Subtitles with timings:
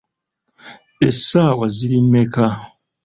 [1.07, 2.45] Essaawa ziri mmeka?